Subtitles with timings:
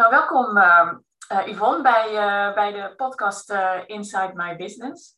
[0.00, 3.54] Nou, welkom uh, Yvonne bij, uh, bij de podcast
[3.86, 5.16] Inside My Business.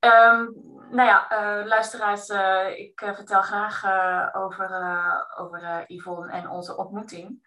[0.00, 0.54] Um,
[0.90, 1.26] nou ja,
[1.64, 2.28] luisteraars,
[2.76, 3.84] ik vertel graag
[4.34, 4.70] over,
[5.36, 7.46] over Yvonne en onze ontmoeting.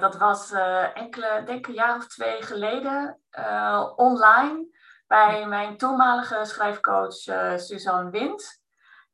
[0.00, 0.52] dat was
[0.94, 3.20] enkele, denk een jaar of twee geleden,
[3.96, 4.66] online
[5.06, 7.16] bij mijn toenmalige schrijfcoach
[7.56, 8.62] Suzanne Wind.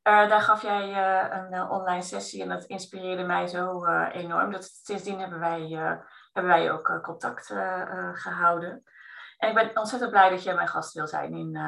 [0.03, 0.97] daar gaf jij
[1.31, 4.53] een online sessie en dat inspireerde mij zo enorm.
[4.53, 5.98] Dat, sindsdien hebben wij
[6.37, 8.85] hebben wij ook eh, contact eh, eh, gehouden.
[9.39, 11.59] En ik ben ontzettend blij dat jij mijn gast wil zijn in,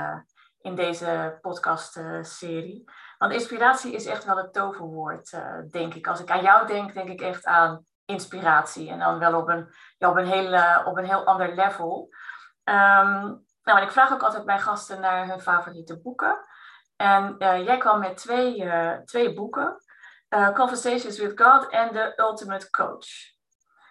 [0.61, 2.85] in deze podcast-serie.
[3.19, 6.07] Want inspiratie is echt wel het toverwoord, denk ik.
[6.07, 8.91] Als ik aan jou denk, denk ik echt aan inspiratie.
[8.91, 12.09] En dan wel op een, op een, heel, op een heel ander level.
[12.65, 16.39] Um, nou, en ik vraag ook altijd mijn gasten naar hun favoriete boeken.
[16.97, 18.71] En jij kwam met twee,
[19.05, 19.77] twee boeken.
[20.55, 23.38] Conversations with God en The Ultimate Coach.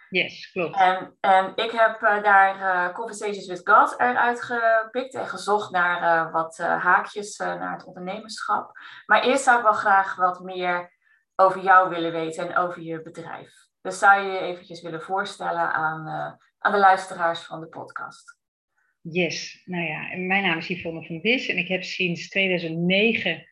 [0.09, 0.79] Yes, klopt.
[0.79, 6.01] En, en ik heb uh, daar uh, Conversations with God eruit gepikt en gezocht naar
[6.01, 8.71] uh, wat haakjes naar het ondernemerschap.
[9.05, 10.95] Maar eerst zou ik wel graag wat meer
[11.35, 13.49] over jou willen weten en over je bedrijf.
[13.81, 16.07] Dus zou je je eventjes willen voorstellen aan,
[16.59, 18.37] aan de luisteraars van de podcast?
[19.01, 23.47] Yes, nou ja, mijn naam is Yvonne van Dis en ik heb sinds 2009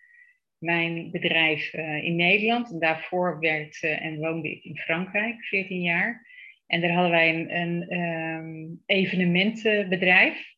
[0.58, 2.72] mijn bedrijf in Nederland.
[2.72, 6.28] En daarvoor werkte en woonde ik in Frankrijk, 14 jaar.
[6.68, 10.54] En daar hadden wij een, een ehm, evenementenbedrijf.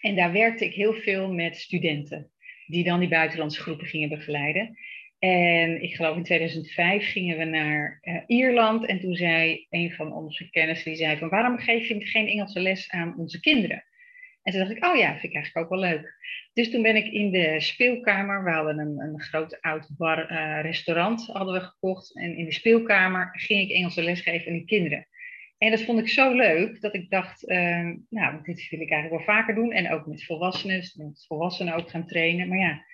[0.00, 2.30] En daar werkte ik heel veel met studenten,
[2.66, 4.78] die dan die buitenlandse groepen gingen begeleiden.
[5.18, 8.86] En ik geloof in 2005 gingen we naar uh, Ierland.
[8.86, 12.60] En toen zei een van onze kennissen, die zei van waarom geef je geen Engelse
[12.60, 13.84] les aan onze kinderen?
[14.42, 16.14] En toen dacht ik, oh ja, vind ik eigenlijk ook wel leuk.
[16.52, 20.60] Dus toen ben ik in de speelkamer, we hadden een, een groot oud bar, uh,
[20.62, 22.16] restaurant hadden we gekocht.
[22.16, 25.06] En in de speelkamer ging ik Engelse les geven aan de kinderen.
[25.58, 29.26] En dat vond ik zo leuk dat ik dacht, uh, nou, dit wil ik eigenlijk
[29.26, 29.72] wel vaker doen.
[29.72, 32.48] En ook met volwassenen, dus met volwassenen ook gaan trainen.
[32.48, 32.84] Maar ja,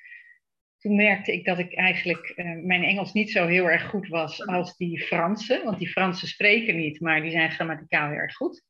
[0.79, 4.47] toen merkte ik dat ik eigenlijk uh, mijn Engels niet zo heel erg goed was
[4.47, 5.65] als die Fransen.
[5.65, 8.65] Want die Fransen spreken niet, maar die zijn grammaticaal heel erg goed.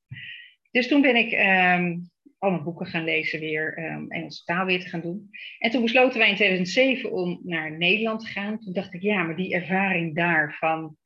[0.70, 2.10] Dus toen ben ik um,
[2.64, 5.30] boeken gaan lezen weer, um, Engelse taal weer te gaan doen.
[5.58, 8.58] En toen besloten wij in 2007 om naar Nederland te gaan.
[8.58, 10.96] Toen dacht ik, ja, maar die ervaring daar van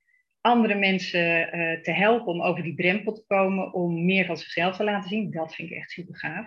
[0.47, 4.77] andere mensen uh, te helpen om over die drempel te komen, om meer van zichzelf
[4.77, 5.31] te laten zien.
[5.31, 6.47] Dat vind ik echt super gaaf.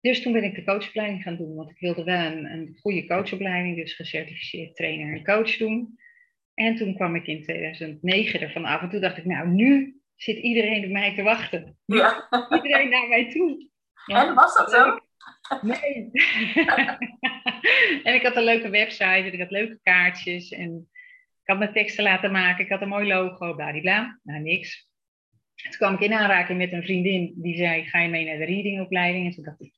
[0.00, 3.06] Dus toen ben ik de coachopleiding gaan doen, want ik wilde wel een, een goede
[3.06, 5.98] coachopleiding, dus gecertificeerd trainer en coach doen.
[6.54, 10.36] En toen kwam ik in 2009 ervan af en toen dacht ik, nou nu zit
[10.36, 11.78] iedereen op mij te wachten.
[11.84, 12.28] Ja.
[12.62, 13.64] Iedereen naar mij toe.
[14.06, 14.98] Ja, en was dat zo?
[15.60, 16.10] Nee.
[18.06, 20.90] en ik had een leuke website en ik had leuke kaartjes en
[21.46, 24.20] ik had mijn teksten laten maken, ik had een mooi logo, bladibla.
[24.22, 24.88] Nou, niks.
[25.54, 28.44] Toen kwam ik in aanraking met een vriendin die zei, ga je mee naar de
[28.44, 29.26] readingopleiding?
[29.26, 29.72] En toen dacht ik,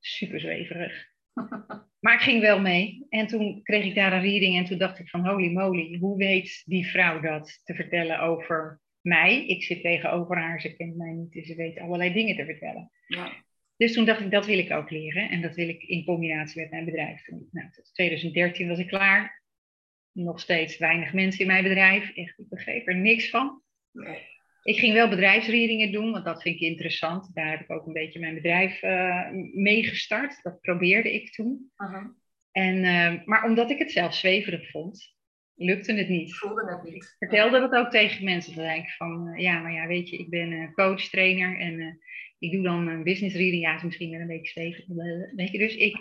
[0.00, 1.06] super zweverig.
[2.00, 3.06] Maar ik ging wel mee.
[3.08, 6.16] En toen kreeg ik daar een reading en toen dacht ik van, holy moly, hoe
[6.16, 9.46] weet die vrouw dat te vertellen over mij?
[9.46, 12.90] Ik zit tegenover haar, ze kent mij niet, dus ze weet allerlei dingen te vertellen.
[13.06, 13.44] Ja.
[13.76, 15.30] Dus toen dacht ik, dat wil ik ook leren.
[15.30, 17.48] En dat wil ik in combinatie met mijn bedrijf doen.
[17.50, 19.41] Nou, 2013 was ik klaar
[20.12, 22.16] nog steeds weinig mensen in mijn bedrijf.
[22.16, 23.62] Echt, ik begreep er niks van.
[24.62, 27.34] Ik ging wel bedrijfsreadingen doen, want dat vind ik interessant.
[27.34, 30.42] Daar heb ik ook een beetje mijn bedrijf uh, mee gestart.
[30.42, 31.72] Dat probeerde ik toen.
[32.52, 35.14] en, uh, maar omdat ik het zelf zweverig vond,
[35.54, 36.34] lukte het niet.
[36.34, 37.04] Voelde het niet.
[37.04, 38.54] Ik vertelde dat ook tegen mensen.
[38.54, 42.00] Dan denk ik van, uh, ja, maar ja, weet je, ik ben coach, trainer en
[42.38, 43.62] ik doe dan een business reading.
[43.62, 44.86] Ja, is misschien wel een beetje zweverig.
[45.34, 45.96] Weet je, dus ik...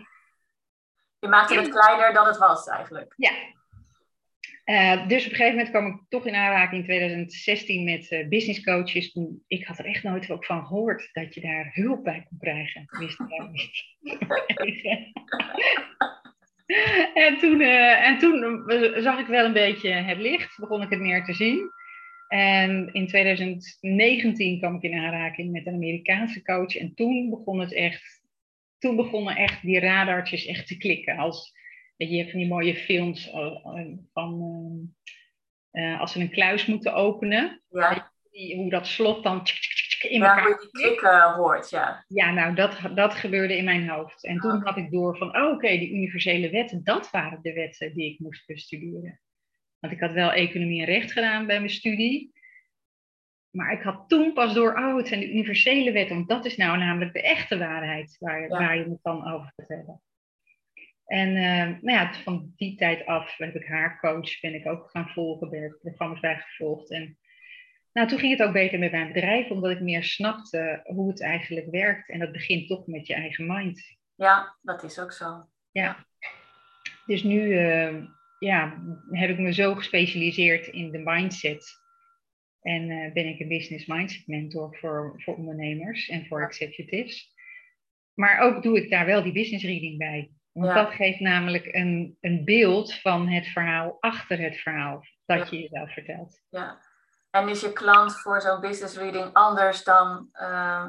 [1.19, 3.13] Je maakte het kleiner dan het was eigenlijk.
[3.17, 3.31] Ja,
[4.71, 8.27] uh, dus op een gegeven moment kwam ik toch in aanraking in 2016 met uh,
[8.27, 9.17] business coaches.
[9.47, 12.85] Ik had er echt nooit van gehoord dat je daar hulp bij kon krijgen.
[12.99, 13.83] Wist ik niet.
[17.13, 18.63] en toen, uh, en toen
[18.95, 21.69] zag ik wel een beetje het licht, begon ik het meer te zien.
[22.27, 26.75] En in 2019 kwam ik in aanraking met een Amerikaanse coach.
[26.75, 28.21] En toen begon het echt,
[28.77, 31.17] toen begonnen echt die radartjes echt te klikken.
[31.17, 31.59] Als
[32.09, 34.93] je hebt van die mooie films eh, van
[35.71, 37.61] uh, als ze een kluis moeten openen.
[37.69, 38.11] Ja.
[38.31, 39.43] hoe dat slot dan
[40.01, 40.37] in elkaar...
[40.37, 42.05] Ja, hoe die klikken hoort, ja.
[42.07, 44.25] Ja, nou, dat, dat gebeurde in mijn hoofd.
[44.25, 47.93] En toen had ik door van, oh, oké, die universele wetten, dat waren de wetten
[47.93, 49.21] die ik moest bestuderen.
[49.79, 52.31] Want ik had wel economie en recht gedaan bij mijn studie.
[53.49, 56.15] Maar ik had toen pas door, oh, het zijn de universele wetten.
[56.15, 59.67] Want dat is nou namelijk de echte waarheid waar, waar je het dan over gaat
[59.67, 60.01] hebben.
[61.11, 64.89] En uh, nou ja, van die tijd af heb ik haar coach, ben ik ook
[64.89, 66.91] gaan volgen, ben ik programma's bijgevolgd.
[66.91, 67.17] En
[67.93, 71.21] Nou, toen ging het ook beter met mijn bedrijf, omdat ik meer snapte hoe het
[71.21, 72.09] eigenlijk werkt.
[72.09, 73.97] En dat begint toch met je eigen mind.
[74.15, 75.45] Ja, dat is ook zo.
[75.71, 76.05] Ja.
[77.05, 78.05] Dus nu uh,
[78.39, 81.79] ja, heb ik me zo gespecialiseerd in de mindset.
[82.61, 87.33] En uh, ben ik een business mindset mentor voor, voor ondernemers en voor executives.
[88.13, 90.31] Maar ook doe ik daar wel die business reading bij.
[90.51, 95.59] Want dat geeft namelijk een, een beeld van het verhaal achter het verhaal dat je
[95.59, 96.41] jezelf vertelt.
[96.49, 96.79] Ja.
[97.29, 100.87] En is je klant voor zo'n business reading anders dan uh,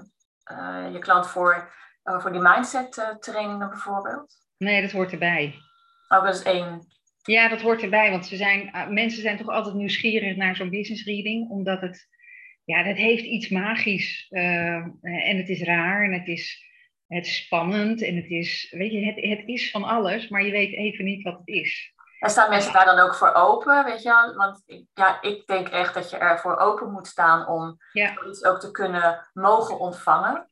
[0.52, 1.72] uh, je klant voor,
[2.04, 4.34] uh, voor die mindset trainingen bijvoorbeeld?
[4.58, 5.54] Nee, dat hoort erbij.
[6.08, 6.86] Oh, dat is één.
[7.22, 11.04] Ja, dat hoort erbij, want ze zijn, mensen zijn toch altijd nieuwsgierig naar zo'n business
[11.04, 12.08] reading, omdat het,
[12.64, 16.71] ja, dat heeft iets magisch en het is raar en het is
[17.14, 20.50] het is spannend en het is, weet je, het, het is van alles, maar je
[20.50, 21.92] weet even niet wat het is.
[22.18, 24.62] En staan mensen daar dan ook voor open, weet je Want
[24.94, 28.24] ja, ik denk echt dat je ervoor open moet staan om ja.
[28.28, 30.48] iets ook te kunnen mogen ontvangen.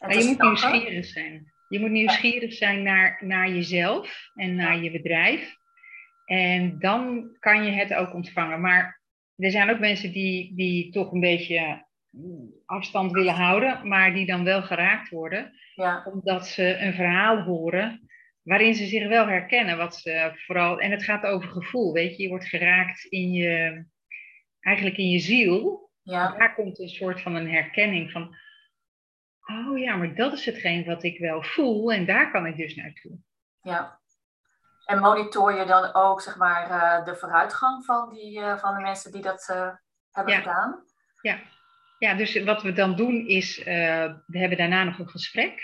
[0.00, 1.52] maar je moet nieuwsgierig zijn.
[1.68, 5.54] Je moet nieuwsgierig zijn naar, naar jezelf en naar je bedrijf.
[6.24, 8.60] En dan kan je het ook ontvangen.
[8.60, 9.00] Maar
[9.36, 11.86] er zijn ook mensen die, die toch een beetje
[12.66, 15.52] afstand willen houden, maar die dan wel geraakt worden.
[15.74, 16.02] Ja.
[16.12, 18.10] Omdat ze een verhaal horen
[18.42, 19.76] waarin ze zich wel herkennen.
[19.76, 22.22] Wat ze vooral, en het gaat over gevoel, weet je.
[22.22, 23.84] Je wordt geraakt in je,
[24.60, 25.90] eigenlijk in je ziel.
[26.02, 26.36] Ja.
[26.36, 28.36] Daar komt een soort van een herkenning van,
[29.46, 32.74] oh ja, maar dat is hetgeen wat ik wel voel en daar kan ik dus
[32.74, 33.18] naartoe.
[33.60, 34.00] Ja.
[34.84, 38.80] En monitor je dan ook, zeg maar, eh, de vooruitgang van, die, uh, van de
[38.80, 39.74] mensen die dat uh,
[40.10, 40.84] hebben gedaan?
[41.20, 41.38] Ja.
[42.02, 43.64] Ja, dus wat we dan doen is, uh,
[44.26, 45.62] we hebben daarna nog een gesprek.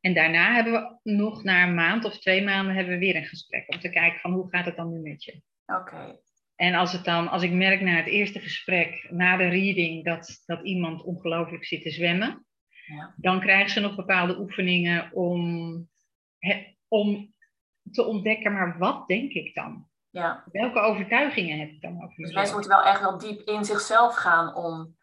[0.00, 3.26] En daarna hebben we nog na een maand of twee maanden hebben we weer een
[3.26, 3.72] gesprek.
[3.72, 5.42] Om te kijken van hoe gaat het dan nu met je.
[5.66, 6.18] Oké.
[6.56, 10.42] En als, het dan, als ik merk na het eerste gesprek, na de reading, dat,
[10.44, 12.46] dat iemand ongelooflijk zit te zwemmen.
[12.86, 13.14] Ja.
[13.16, 15.88] Dan krijgen ze nog bepaalde oefeningen om,
[16.88, 17.34] om
[17.90, 19.88] te ontdekken, maar wat denk ik dan?
[20.10, 20.44] Ja.
[20.52, 24.14] Welke overtuigingen heb ik dan over Dus mensen moeten wel echt wel diep in zichzelf
[24.14, 24.95] gaan om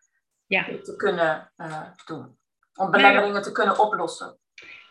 [0.54, 0.66] ja.
[0.84, 2.38] te kunnen uh, doen.
[2.76, 4.38] Om belemmeringen te kunnen oplossen.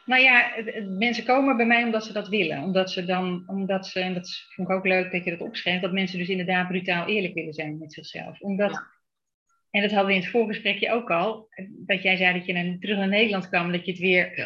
[0.05, 0.51] Nou ja,
[0.99, 2.63] mensen komen bij mij omdat ze dat willen.
[2.63, 5.83] Omdat ze dan, omdat ze, en dat vond ik ook leuk dat je dat opschrijft,
[5.83, 8.41] dat mensen dus inderdaad brutaal eerlijk willen zijn met zichzelf.
[8.41, 8.83] Omdat,
[9.71, 12.77] en dat hadden we in het voorgesprekje ook al, dat jij zei dat je naar,
[12.79, 14.39] terug naar Nederland kwam, dat je het weer,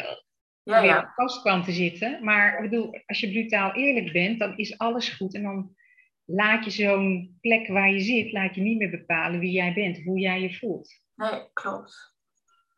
[0.63, 1.11] ja, weer ja.
[1.15, 2.23] vast kwam te zitten.
[2.23, 5.35] Maar ik bedoel, als je brutaal eerlijk bent, dan is alles goed.
[5.35, 5.75] En dan
[6.25, 10.03] laat je zo'n plek waar je zit, laat je niet meer bepalen wie jij bent,
[10.03, 11.05] hoe jij je voelt.
[11.17, 12.15] Nee, klopt.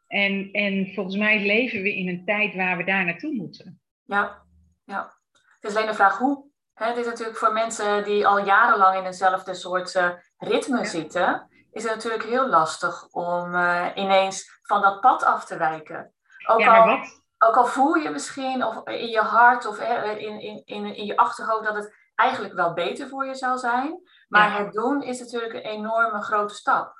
[0.08, 3.82] En, en volgens mij leven we in een tijd waar we daar naartoe moeten.
[4.04, 4.42] Ja,
[4.86, 5.14] ja.
[5.32, 6.46] Het is alleen de vraag hoe.
[6.74, 11.84] het is natuurlijk voor mensen die al jarenlang in eenzelfde soort uh, ritme zitten, is
[11.84, 16.14] het natuurlijk heel lastig om uh, ineens van dat pad af te wijken.
[16.48, 17.00] Ook, ja, al,
[17.48, 21.18] ook al voel je misschien of in je hart of in, in, in, in je
[21.18, 24.02] achterhoofd dat het eigenlijk wel beter voor je zou zijn.
[24.28, 26.99] Maar het doen is natuurlijk een enorme grote stap.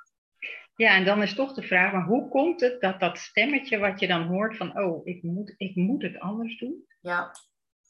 [0.80, 4.00] Ja, en dan is toch de vraag, maar hoe komt het dat dat stemmetje wat
[4.00, 6.84] je dan hoort van, oh, ik moet, ik moet het anders doen?
[7.00, 7.30] Ja.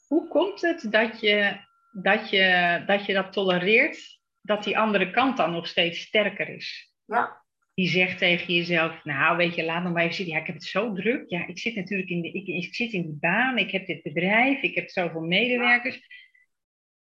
[0.07, 1.57] Hoe komt het dat je,
[1.93, 6.95] dat je dat je dat tolereert, dat die andere kant dan nog steeds sterker is?
[7.05, 7.43] Ja.
[7.75, 10.35] Die zegt tegen jezelf, nou weet je, laat me maar even zitten.
[10.35, 11.31] Ja, ik heb het zo druk.
[11.31, 14.03] Ja, ik zit natuurlijk in, de, ik, ik zit in die baan, ik heb dit
[14.03, 16.01] bedrijf, ik heb zoveel medewerkers.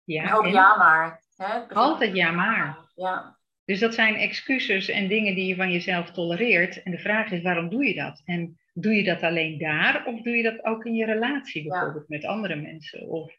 [0.03, 1.23] Ja, ook ja maar.
[1.35, 1.67] Hè?
[1.67, 2.77] Altijd ja maar.
[2.95, 3.36] Ja.
[3.67, 6.83] Dus dat zijn excuses en dingen die je van jezelf tolereert.
[6.83, 8.21] En de vraag is, waarom doe je dat?
[8.25, 12.09] En doe je dat alleen daar of doe je dat ook in je relatie bijvoorbeeld
[12.09, 13.07] met andere mensen?
[13.07, 13.33] Of...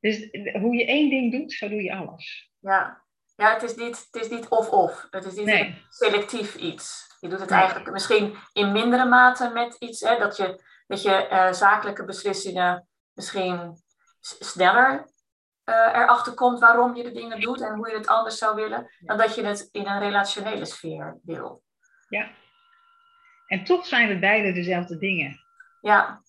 [0.00, 2.50] Dus hoe je één ding doet, zo doe je alles.
[2.58, 3.04] Ja,
[3.36, 5.06] ja het is niet, het is niet of-of.
[5.10, 7.16] Het is niet selectief iets.
[7.20, 10.00] Je doet het eigenlijk misschien in mindere mate met iets.
[10.00, 13.76] Hè, dat je, dat je uh, zakelijke beslissingen misschien
[14.20, 15.10] sneller
[15.68, 18.90] uh, erachter komt waarom je de dingen doet en hoe je het anders zou willen,
[19.00, 21.62] dan dat je het in een relationele sfeer wil.
[22.08, 22.30] Ja.
[23.46, 25.40] En toch zijn het beide dezelfde dingen.
[25.80, 26.22] Ja.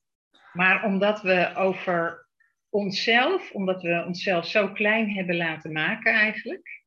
[0.53, 2.27] Maar omdat we over
[2.69, 6.83] onszelf, omdat we onszelf zo klein hebben laten maken eigenlijk,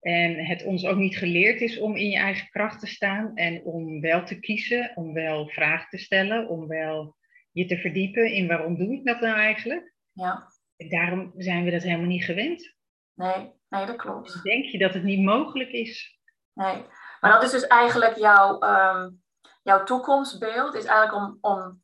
[0.00, 3.62] en het ons ook niet geleerd is om in je eigen kracht te staan en
[3.62, 7.16] om wel te kiezen, om wel vragen te stellen, om wel
[7.52, 9.92] je te verdiepen in waarom doe ik dat nou eigenlijk.
[10.12, 10.52] Ja
[10.88, 12.74] daarom zijn we dat helemaal niet gewend.
[13.14, 14.32] Nee, nee, dat klopt.
[14.32, 16.18] Dus denk je dat het niet mogelijk is?
[16.52, 16.82] Nee,
[17.20, 19.22] maar dat is dus eigenlijk jouw, um,
[19.62, 21.82] jouw toekomstbeeld, is eigenlijk om, om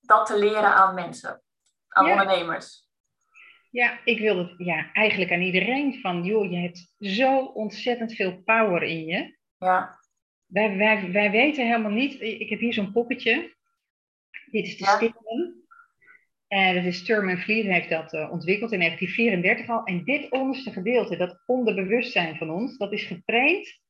[0.00, 1.42] dat te leren aan mensen,
[1.88, 2.84] aan ondernemers.
[3.70, 8.42] Ja, ik wil het ja, eigenlijk aan iedereen van, joh, je hebt zo ontzettend veel
[8.42, 9.38] power in je.
[9.58, 9.98] Ja.
[10.46, 12.20] Wij, wij, wij weten helemaal niet.
[12.20, 13.56] Ik heb hier zo'n poppetje.
[14.50, 14.96] Dit is de Ja.
[14.96, 15.55] Stigman.
[16.56, 19.84] En dat is Thurman Fleet heeft dat eh, ontwikkeld in 1934 al.
[19.84, 23.80] En dit onderste gedeelte, dat onderbewustzijn van ons, dat is getraind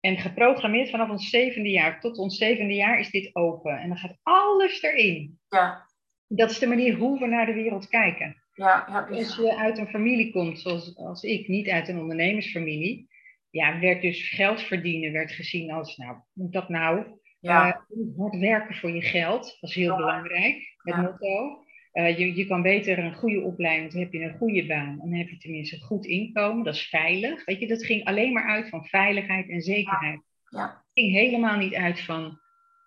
[0.00, 2.00] en geprogrammeerd vanaf ons zevende jaar.
[2.00, 3.78] Tot ons zevende jaar is dit open.
[3.78, 5.38] En dan gaat alles erin.
[5.48, 5.88] Ja.
[6.26, 8.42] Dat is de manier hoe we naar de wereld kijken.
[8.52, 8.86] Ja.
[8.88, 9.16] Ja.
[9.16, 13.08] Als je uit een familie komt, zoals als ik, niet uit een ondernemersfamilie,
[13.50, 17.04] ja, werd dus geld verdienen werd gezien als, nou, moet dat nou?
[17.40, 17.72] Ja.
[17.72, 21.68] Eh, hard werken voor je geld, dat is heel belangrijk, het motto.
[21.92, 25.12] Eh, je, je kan beter een goede opleiding, dan heb je een goede baan, dan
[25.12, 27.44] heb je tenminste een goed inkomen, dat is veilig.
[27.44, 30.20] Weet je, dat ging alleen maar uit van veiligheid en zekerheid.
[30.48, 30.66] Ja.
[30.66, 32.40] Het ging helemaal niet uit van,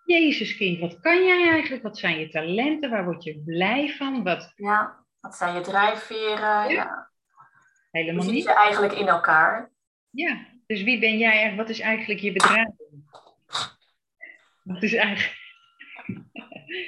[0.04, 1.82] Jezus kind, wat kan jij eigenlijk?
[1.82, 2.90] Wat zijn je talenten?
[2.90, 4.22] Waar word je blij van?
[4.22, 5.04] Wat ja.
[5.20, 6.68] Wat zijn je drijfveren?
[6.68, 7.10] Ja.
[7.34, 8.44] Hoe helemaal zit niet.
[8.44, 9.70] je eigenlijk in elkaar?
[10.10, 11.30] Ja, dus wie ben jij?
[11.30, 11.56] eigenlijk?
[11.56, 12.68] Wat is eigenlijk je bedrijf?
[14.62, 15.42] Wat is eigenlijk...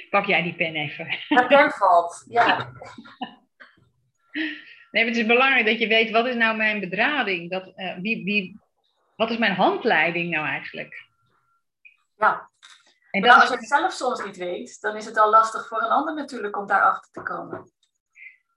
[0.09, 1.05] Pak jij die pen even.
[1.27, 2.25] De pen valt.
[2.29, 2.69] Ja.
[4.91, 7.51] Nee, maar het is belangrijk dat je weet, wat is nou mijn bedrading?
[7.51, 8.59] Dat, eh, wie, wie,
[9.15, 11.05] wat is mijn handleiding nou eigenlijk?
[12.17, 12.49] Ja.
[13.11, 15.81] En dat als je het zelf soms niet weet, dan is het al lastig voor
[15.81, 17.71] een ander natuurlijk om daarachter te komen.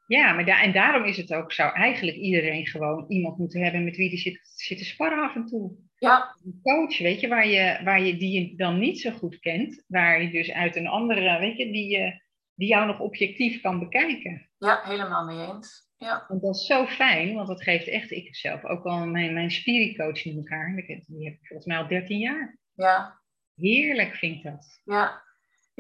[0.06, 3.84] ja, maar da en daarom is het ook, zou eigenlijk iedereen gewoon iemand moeten hebben
[3.84, 5.72] met wie die zit, zit te sparren af en toe.
[6.00, 9.38] Ja, Een coach, weet je, waar je, waar je, die je dan niet zo goed
[9.38, 12.21] kent, waar je dus uit een andere, weet je, die, je
[12.54, 14.50] die jou nog objectief kan bekijken.
[14.59, 15.88] ja helemaal mee eens.
[15.97, 19.33] Ja, En dat is zo fijn, want dat geeft echt, ik zelf ook al mijn,
[19.35, 20.75] mijn spiricoach in elkaar.
[21.07, 22.59] Die heb ik volgens mij al 13 jaar.
[22.75, 23.21] ja,
[23.54, 24.80] Heerlijk vind ik dat.
[24.85, 25.23] ja.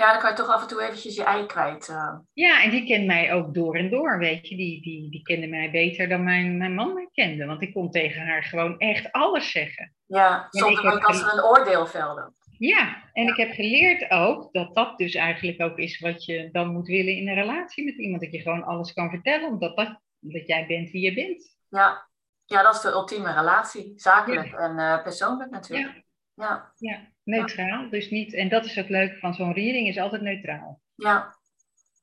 [0.00, 1.88] Ja, dan kan je toch af en toe eventjes je ei kwijt.
[1.88, 2.18] eh.
[2.32, 4.56] Ja, en die kent mij ook door en door, weet je.
[4.56, 7.46] Die, die, die kende mij beter dan mijn, mijn man mij kende.
[7.46, 9.94] Want ik kon tegen haar gewoon echt alles zeggen.
[10.06, 12.34] Ja, zonder als er een oordeel velden.
[12.58, 16.68] Ja, en ik heb geleerd ook dat dat dus eigenlijk ook is wat je dan
[16.72, 18.22] moet willen in een relatie met iemand.
[18.22, 21.56] Dat je gewoon alles kan vertellen, omdat dat, dat jij bent wie je bent.
[21.68, 22.08] Ja.
[22.44, 23.92] ja, dat is de ultieme relatie.
[23.96, 26.02] Zakelijk en eh, persoonlijk natuurlijk.
[26.34, 27.90] Ja, Ja, neutraal.
[27.90, 30.80] Dus niet, en dat is het leuke van zo'n reading, is altijd neutraal.
[30.94, 31.36] ja,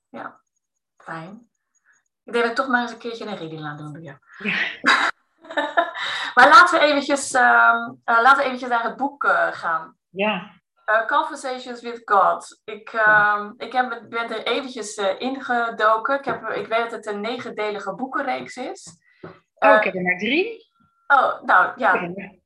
[0.10, 0.42] ja.
[0.98, 1.50] Fijn.
[2.24, 4.18] Ik denk dat ik toch maar eens een keertje een reading laat doen door jou.
[4.38, 4.56] Ja.
[6.36, 9.98] maar laten we eventjes, ehm, eh, laten we eventjes naar het boek eh, gaan.
[10.10, 10.56] Ja,
[10.86, 12.62] Eh, Conversations with God.
[12.64, 16.18] Ik, ehm, ik heb, ben er eventjes ingedoken.
[16.18, 18.98] Ik, heb, ik weet dat het een negendelige boekenreeks is.
[19.56, 20.67] oh, ik heb er maar drie.
[21.08, 21.94] Oh, nou ja.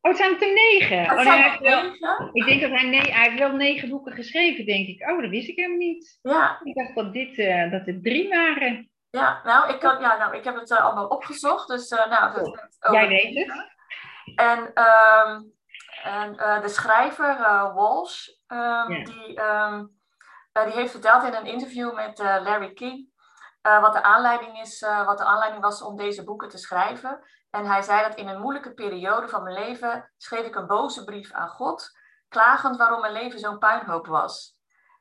[0.01, 1.01] Oh, het zijn er negen.
[1.11, 2.29] Oh, hij heeft wel- negen.
[2.33, 5.09] ik denk dat hij, nee, hij heeft wel negen boeken geschreven, denk ik.
[5.09, 6.19] Oh, dat wist ik helemaal niet.
[6.21, 8.89] Ja, Ik dacht dat, dit, eh, dat het drie waren.
[9.09, 11.67] ja, nou, ik, had, ja, nou, ik heb het eh, allemaal opgezocht.
[11.67, 13.69] Dus eh, nou, dat, Jij weet het.
[14.35, 15.41] En, ehm,
[16.03, 17.37] en eh, de schrijver,
[17.73, 19.03] Walsh, ehm, Ja.
[19.03, 19.85] die, ehm,
[20.51, 23.09] eh, die heeft verteld in een interview met Larry King
[23.61, 27.19] wat, de aanleiding is, wat de aanleiding was om deze boeken te schrijven.
[27.51, 31.03] En hij zei dat in een moeilijke periode van mijn leven schreef ik een boze
[31.03, 34.55] brief aan God, klagend waarom mijn leven zo'n puinhoop was.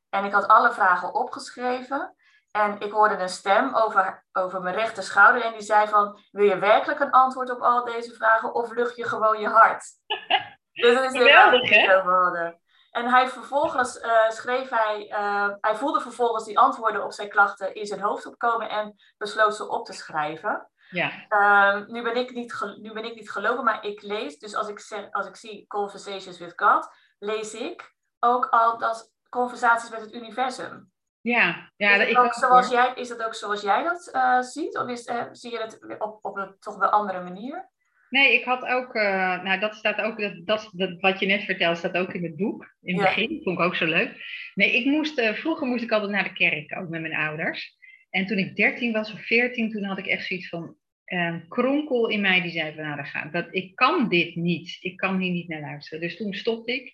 [0.09, 2.15] En ik had alle vragen opgeschreven.
[2.51, 6.45] En ik hoorde een stem over, over mijn rechter schouder en die zei van, wil
[6.45, 9.85] je werkelijk een antwoord op al deze vragen of lucht je gewoon je hart?
[10.73, 12.51] dus dat is Geweldig, hè?
[12.91, 17.75] En hij vervolgens eh, schreef hij, eh, hij voelde vervolgens die antwoorden op zijn klachten
[17.75, 20.71] in zijn hoofd opkomen en besloot ze op te schrijven.
[20.91, 24.55] Ja, Ehm, nu, ben ik niet nu ben ik niet geloven, maar ik lees, dus
[24.55, 29.91] als ik, zeg, als ik zie Conversations with God, lees ik ook al dat conversaties
[29.91, 30.91] met het universum.
[31.21, 31.71] ja.
[31.77, 32.75] ja is, dat, ik ook zoals hoor.
[32.77, 34.77] jij, is dat ook zoals jij dat eh, ziet?
[34.79, 37.69] Of is, eh, zie je het op, op een toch wel andere manier?
[38.09, 41.43] Nee, ik had ook, eh, nou dat staat ook, dat, dat, dat, wat je net
[41.45, 42.75] vertelt, staat ook in het boek.
[42.83, 43.15] In het Ja.
[43.15, 44.23] begin, vond ik ook zo leuk.
[44.55, 47.77] Nee, ik moest, vroeger moest ik altijd naar de kerk, ook met mijn ouders.
[48.11, 50.77] En toen ik 13 was of 14, toen had ik echt zoiets van,
[51.11, 54.77] een kronkel in mij die zei van, nou, dat dat, ik kan dit niet.
[54.81, 56.01] Ik kan hier niet naar luisteren.
[56.01, 56.93] Dus toen stopte ik.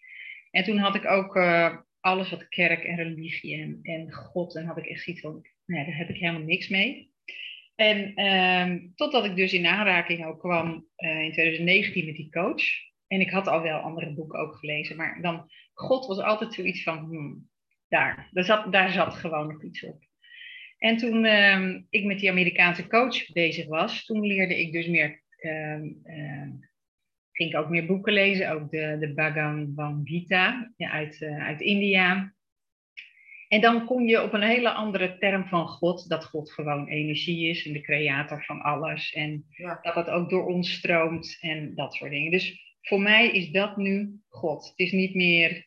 [0.50, 4.76] En toen had ik ook eh, alles wat kerk en religie en, God, en had
[4.76, 7.10] ik echt zoiets van, nee, daar heb ik helemaal niks mee.
[7.74, 12.64] En ehm, totdat ik dus in aanraking ook kwam eh, in 2019 met die coach.
[13.06, 16.82] En ik had al wel andere boeken ook gelezen, maar dan, God was altijd zoiets
[16.82, 17.50] van, hmm,
[17.88, 20.05] daar, daar zat, daar zat gewoon nog iets op.
[20.78, 25.22] En toen ehm, ik met die Amerikaanse coach bezig was, toen leerde ik dus meer,
[25.36, 26.50] ehm, ehm,
[27.32, 31.60] ging ik ook meer boeken lezen, ook de, de Bhagavad Gita ja, uit, eh, uit
[31.60, 32.34] India.
[33.48, 37.48] En dan kom je op een hele andere term van God, dat God gewoon energie
[37.48, 39.12] is en de creator van alles.
[39.12, 39.78] En Ja.
[39.82, 42.30] dat dat ook door ons stroomt en dat soort dingen.
[42.30, 44.66] Dus voor mij is dat nu God.
[44.68, 45.66] Het is niet meer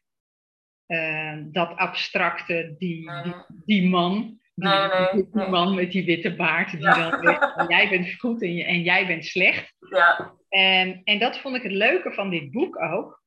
[1.52, 3.34] dat abstracte, die, die,
[3.66, 4.39] die man.
[4.60, 6.72] Die, Nee, nee, die man met die witte baard.
[6.72, 7.10] Die Ja.
[7.10, 9.76] dan zegt, jij bent goed en, je, en jij bent slecht.
[9.90, 13.24] Ja, En, en dat vond ik het leuke van dit boek ook.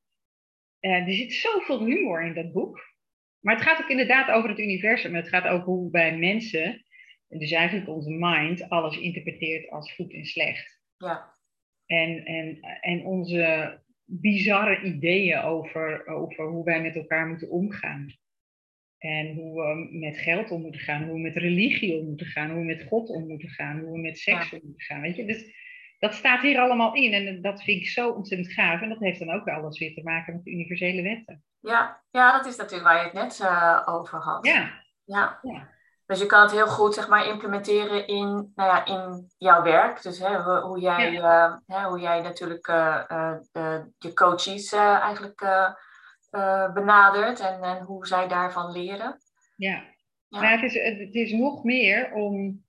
[0.79, 2.91] Eh, er zit zoveel humor in dat boek.
[3.39, 5.15] Maar het gaat ook inderdaad over het universum.
[5.15, 6.85] Het gaat over hoe wij mensen,
[7.27, 10.81] dus eigenlijk onze mind, alles interpreteert als goed en slecht.
[10.97, 11.33] ja,
[11.85, 18.13] En, en, en onze bizarre ideeën over, over hoe wij met elkaar moeten omgaan.
[19.03, 22.49] En hoe we met geld om moeten gaan, hoe we met religie om moeten gaan,
[22.49, 25.01] hoe we met God om moeten gaan, hoe we met seks om moeten gaan.
[25.01, 25.25] Weet je?
[25.25, 25.45] Dus
[25.99, 28.81] dat staat hier allemaal in en dat vind ik zo ontzettend gaaf.
[28.81, 31.43] En dat heeft dan ook alles weer te maken met de universele wetten.
[31.59, 34.45] ja, ja, dat is natuurlijk waar je het net eh, over had.
[34.45, 35.39] Ja, Ja.
[35.41, 35.71] Ja.
[36.05, 40.01] Dus je kan het heel goed zeg maar, implementeren in, nou ja, in jouw werk.
[40.01, 45.41] Dus hè, hoe, hoe jij, eh, hè, hoe jij natuurlijk eh, eh, je coaches eigenlijk
[46.33, 49.19] eh, eh, benadert en, en hoe zij daarvan leren.
[49.55, 49.91] ja.
[50.27, 50.39] Ja.
[50.39, 52.63] Maar het is, het is nog meer om.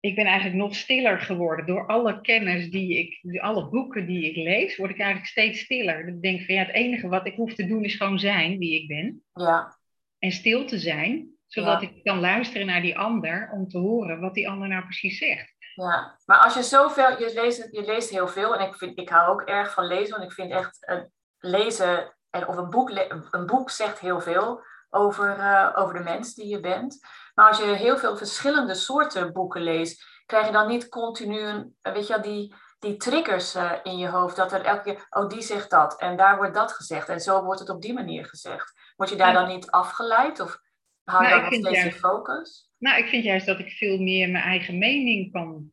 [0.00, 1.66] Ik ben eigenlijk nog stiller geworden.
[1.66, 6.08] Door alle kennis die ik, alle boeken die ik lees, word ik eigenlijk steeds stiller.
[6.08, 8.80] Ik denk van ja, het enige wat ik hoef te doen is gewoon zijn wie
[8.82, 9.22] ik ben.
[9.32, 9.76] Ja,
[10.18, 11.88] En stil te zijn, zodat Ja.
[11.88, 15.54] ik kan luisteren naar die ander om te horen wat die ander nou precies zegt.
[15.74, 16.18] ja.
[16.24, 19.32] Maar als je zoveel, je leest, je leest heel veel en ik, vind, ik hou
[19.32, 21.00] ook erg van lezen, want ik vind echt eh,
[21.38, 22.90] lezen en, of een boek,
[23.30, 27.00] een boek zegt heel veel over, eh, over de mens die je bent.
[27.34, 31.76] Maar als je heel veel verschillende soorten boeken leest, krijg je dan niet continu een,
[31.82, 34.36] weet je wel, die, die triggers eh, in je hoofd.
[34.36, 37.44] Dat er elke keer, oh die zegt dat en daar wordt dat gezegd en zo
[37.44, 38.92] wordt het op die manier gezegd.
[38.96, 39.40] Word je daar Ja.
[39.40, 40.58] dan niet afgeleid of
[41.04, 42.70] hou je Nou, dan nog steeds je juist- focus?
[42.78, 45.72] Nou, ik vind juist dat ik veel meer mijn eigen mening kan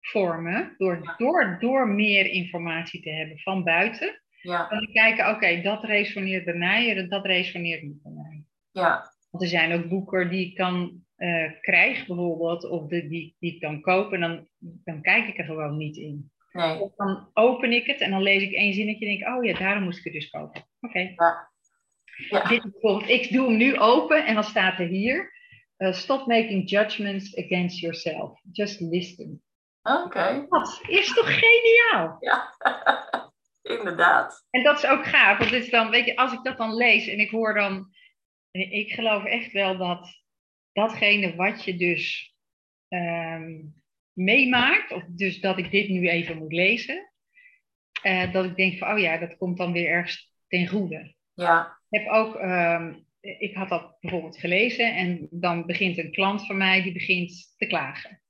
[0.00, 0.74] vormen.
[0.78, 4.22] Door, door, door meer informatie te hebben van buiten.
[4.46, 8.44] Ja, Dan kijken, oké, dat resoneert bij mij en dat resoneert niet bij mij.
[8.70, 13.36] ja, Want er zijn ook boeken die ik dan eh, krijg bijvoorbeeld, of de, die,
[13.38, 16.30] die ik dan koop en dan, dan kijk ik er gewoon niet in.
[16.52, 19.34] nee, Of dan open ik het en dan lees ik één zinnetje en denk ik,
[19.36, 20.66] oh ja, daarom moest ik het dus kopen.
[20.80, 20.98] Oké.
[20.98, 21.54] ja.
[22.30, 25.32] Ja, Dit bijvoorbeeld, ik doe hem nu open en dan staat er hier,
[25.76, 28.40] eh, stop making judgments against yourself.
[28.52, 29.42] Just listen.
[29.82, 30.46] oké.
[30.48, 32.16] Dat is toch geniaal?
[32.20, 32.54] Ja,
[33.66, 34.46] inderdaad.
[34.50, 37.06] En dat is ook gaaf, want is dan, weet je, als ik dat dan lees
[37.06, 37.94] en ik hoor dan,
[38.50, 40.24] ik geloof echt wel dat
[40.72, 42.34] datgene wat je dus
[42.88, 43.62] ehm,
[44.12, 47.12] meemaakt, of dus dat ik dit nu even moet lezen,
[48.02, 51.14] eh, dat ik denk van, oh ja, dat komt dan weer ergens ten goede.
[51.34, 56.46] Ja, Ik heb ook, ehm, ik had dat bijvoorbeeld gelezen en dan begint een klant
[56.46, 58.22] van mij die begint te klagen.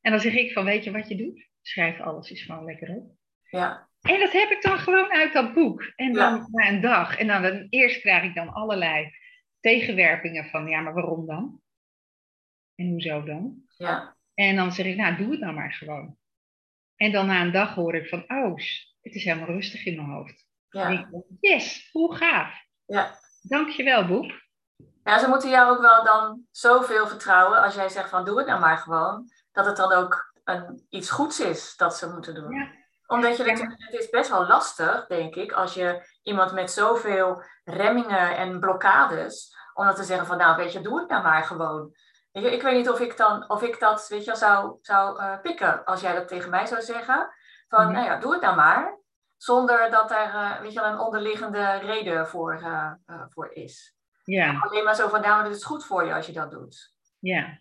[0.00, 1.48] En dan zeg ik van, weet je wat je doet?
[1.62, 3.16] Schrijf alles eens gewoon lekker op.
[3.50, 5.82] ja, En dat heb ik dan gewoon uit dat boek.
[5.96, 6.46] En dan Ja.
[6.50, 7.16] na een dag.
[7.18, 9.10] En dan, dan eerst krijg ik dan allerlei
[9.60, 11.60] tegenwerpingen van, ja, maar waarom dan?
[12.74, 13.62] En hoezo dan?
[13.76, 16.16] ja, En dan zeg ik, nou, doe het nou maar gewoon.
[16.96, 18.56] En dan na een dag hoor ik van, oh,
[19.00, 20.46] het is helemaal rustig in mijn hoofd.
[20.68, 22.54] En ja, ik denk, yes, hoe gaaf.
[22.86, 23.18] ja.
[23.42, 24.32] Dankjewel, boek.
[25.04, 28.46] Ja, ze moeten jou ook wel dan zoveel vertrouwen als jij zegt van doe het
[28.46, 32.54] nou maar gewoon, dat het dan ook een, iets goeds is dat ze moeten doen.
[32.54, 32.70] Ja.
[33.08, 33.50] Omdat je Ja.
[33.50, 38.60] natuurlijk, het is best wel lastig, denk ik, als je iemand met zoveel remmingen en
[38.60, 41.94] blokkades, om dan te zeggen van nou weet je, doe het nou maar gewoon.
[42.32, 45.20] Weet je, ik weet niet of ik, dan, of ik dat weet je, zou, zou
[45.20, 47.30] eh, pikken als jij dat tegen mij zou zeggen.
[47.68, 47.92] Van Mhm.
[47.92, 48.96] nou ja, doe het nou maar.
[49.36, 52.92] Zonder dat er eh, weet je, een onderliggende reden voor, eh,
[53.28, 53.94] voor is.
[54.24, 56.92] Ja, Alleen maar zo van, nou, het is goed voor je als je dat doet.
[57.18, 57.58] ja.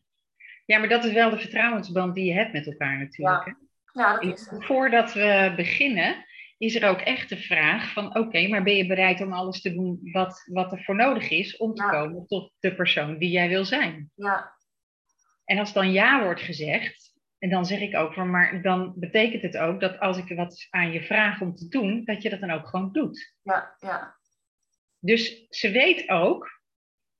[0.65, 3.45] Ja, maar dat is wel de vertrouwensband die je hebt met elkaar natuurlijk.
[3.45, 3.51] hè?
[3.97, 4.65] Ja, dat is het.
[4.65, 6.25] Voordat we beginnen,
[6.57, 9.73] is er ook echt de vraag van oké, maar ben je bereid om alles te
[9.73, 11.89] doen wat, wat er voor nodig is om te Ja.
[11.89, 14.11] komen tot de persoon die jij wil zijn?
[14.15, 14.55] Ja,
[15.45, 19.41] En als dan ja wordt gezegd, en dan zeg ik ook van, maar dan betekent
[19.41, 22.39] het ook dat als ik wat aan je vraag om te doen, dat je dat
[22.39, 23.33] dan ook gewoon doet.
[23.43, 24.15] ja, ja,
[24.99, 26.61] Dus ze weet ook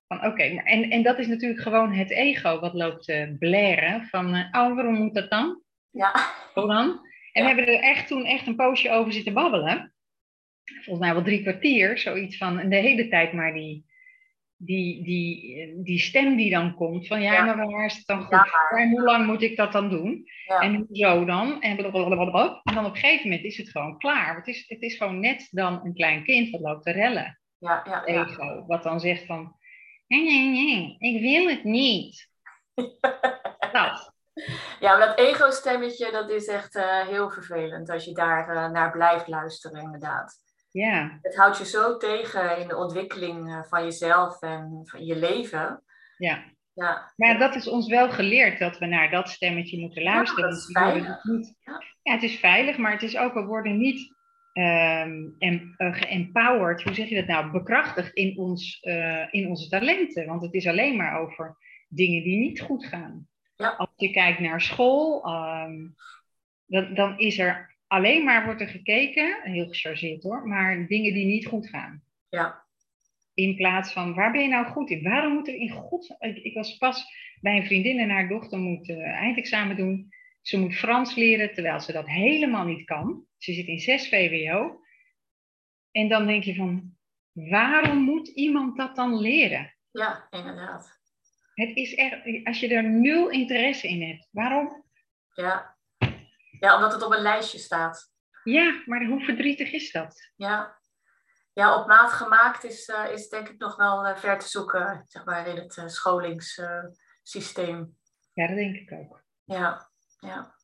[0.08, 4.34] van oké, en, en dat is natuurlijk gewoon het ego wat loopt te blaren van
[4.36, 5.62] eh, oh, waarom moet dat dan?
[5.92, 7.06] Ja, dan?
[7.32, 7.50] En Ja.
[7.50, 9.94] we hebben er echt toen echt een poosje over zitten babbelen.
[10.64, 12.60] Volgens mij wel drie kwartier, zoiets van.
[12.60, 13.86] En de hele tijd maar die,
[14.58, 17.08] die, die, die stem die dan komt.
[17.08, 17.56] Van ja, Ja.
[17.56, 18.30] maar waar is het dan goed?
[18.32, 18.78] Ja?
[18.78, 20.26] En hoe lang moet ik dat dan doen?
[20.62, 21.62] En hoezo dan?
[21.62, 22.62] En, blablabla.
[22.64, 24.36] en dan op een gegeven moment is het gewoon klaar.
[24.36, 27.40] Het is, het is gewoon net dan een klein kind dat loopt te rellen.
[27.58, 28.26] ja, ja, ja.
[28.26, 28.64] Ego.
[28.66, 29.56] Wat dan zegt van,
[30.08, 32.30] nee, nee, nee, ik wil het niet.
[33.72, 34.16] Dat.
[34.80, 38.92] Ja, maar dat ego-stemmetje, dat is echt uh, heel vervelend als je daar uh, naar
[38.92, 40.36] blijft luisteren, inderdaad.
[40.72, 41.18] Ja.
[41.22, 45.84] Het houdt je zo tegen in de ontwikkeling uh, van jezelf en van je leven.
[46.18, 46.44] Ja.
[46.74, 47.14] Ja.
[47.16, 50.44] Maar dat is ons wel geleerd dat we naar dat stemmetje moeten luisteren.
[50.44, 51.24] Ja, dat is veilig.
[51.24, 51.82] Niet, Ja.
[52.02, 54.16] ja, het is veilig, maar het is ook, we worden niet
[54.54, 55.06] uh,
[55.78, 58.80] geempowered, hoe zeg je dat nou, bekrachtigd in, ons,
[59.32, 60.26] in onze talenten.
[60.26, 63.28] Want het is alleen maar over dingen die niet goed gaan.
[63.58, 63.70] Ja.
[63.70, 65.96] Als je kijkt naar school, um,
[66.66, 71.26] dan, dan is er alleen maar wordt er gekeken, heel gechargeerd hoor, maar dingen die
[71.26, 72.04] niet goed gaan.
[72.30, 72.66] Ja.
[73.34, 75.04] In plaats van, waar ben je nou goed in?
[75.04, 76.16] Waarom moet er in God...
[76.20, 77.06] Ik, ik was pas
[77.42, 80.10] bij een vriendin en haar dochter moet uh, eindexamen doen.
[80.42, 83.26] Ze moet Frans leren, terwijl ze dat helemaal niet kan.
[83.38, 84.80] Ze zit in 6 VWO.
[85.92, 86.98] En dan denk je van,
[87.32, 89.76] waarom moet iemand dat dan leren?
[89.92, 90.97] Ja, inderdaad.
[91.58, 94.86] Het is echt, als je er nul interesse in hebt, waarom?
[95.34, 95.78] Ja.
[96.60, 98.12] ja, omdat het op een lijstje staat.
[98.44, 100.32] Ja, maar hoe verdrietig is dat?
[100.36, 100.78] Ja,
[101.54, 105.04] ja op maat gemaakt is, uh, is denk ik nog wel uh, ver te zoeken
[105.08, 107.98] zeg maar, in het uh, scholingssysteem.
[108.34, 109.24] ja, dat denk ik ook.
[109.44, 109.90] Ja,
[110.20, 110.56] ja.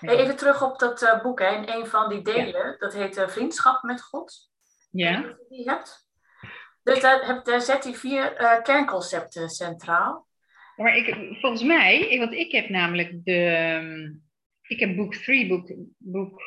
[0.00, 1.38] Hey, even terug op dat boek.
[1.38, 1.54] Hè.
[1.54, 2.76] In een van die delen, ja.
[2.78, 4.50] dat heet Vriendschap met God.
[4.90, 5.20] Ja.
[5.20, 6.08] Die je hebt.
[6.82, 8.32] Dus daar, heb, daar zet hij vier
[8.62, 10.25] kernconcepten centraal.
[10.76, 14.24] Maar ik, volgens mij, want ik heb namelijk de.
[14.62, 16.42] Ik heb boek 3, boek, boek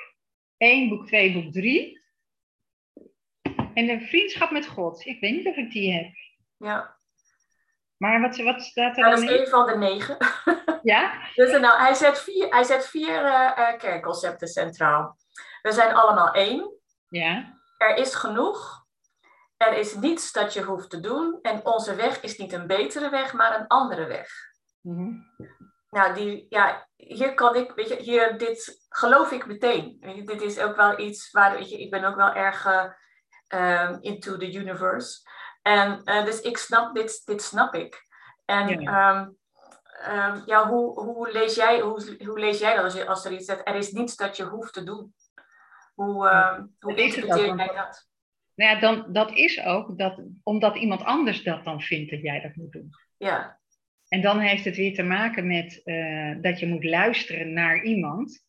[0.57, 2.01] 1, boek 2, boek 3.
[3.73, 5.05] En de vriendschap met God.
[5.05, 6.13] Ik weet niet of ik die heb.
[6.57, 6.97] Ja.
[7.97, 10.17] Maar wat, wat staat er dan Dat is een van de negen.
[10.83, 11.13] Ja?
[11.35, 15.17] Dus nou, hij zet vier, hij zet vier uh, uh, kernconcepten centraal.
[15.61, 16.71] We zijn allemaal één.
[17.09, 17.59] Ja.
[17.77, 18.87] Er is genoeg.
[19.59, 21.39] Er is niets dat je hoeft te doen.
[21.41, 24.29] En onze weg is niet een betere weg, maar een andere weg.
[24.81, 25.27] Mm -hmm.
[25.89, 29.97] Nou, die, ja, hier kan ik, weet je, hier, dit geloof ik meteen.
[29.99, 32.65] Weet je, dit is ook wel iets waar, weet je, ik ben ook wel erg
[33.55, 35.29] uh, into the universe.
[35.61, 38.01] En dus ik snap, dit, dit snap ik.
[38.45, 39.19] En ja.
[39.19, 39.37] Um,
[40.07, 43.31] um, ja, hoe, hoe, lees jij, hoe, hoe lees jij dat als, je, als er
[43.31, 45.13] iets zegt, er is niets dat je hoeft te doen?
[45.93, 46.27] Hoe,
[46.79, 48.08] hoe interpreteer jij dat?
[48.59, 52.41] Nou ja, dan, dat is ook dat, omdat iemand anders dat dan vindt dat jij
[52.41, 52.89] dat moet doen.
[53.17, 53.59] Ja.
[54.07, 58.45] En dan heeft het weer te maken met uh, dat je moet luisteren naar iemand,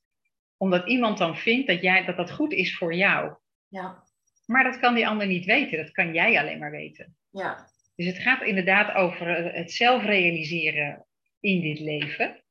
[0.56, 3.34] omdat iemand dan vindt dat, jij, dat dat goed is voor jou.
[3.68, 4.02] Ja.
[4.46, 7.16] Maar dat kan die ander niet weten, dat kan jij alleen maar weten.
[7.30, 7.68] Ja.
[7.96, 11.06] Dus het gaat inderdaad over het zelf realiseren
[11.40, 12.42] in dit leven.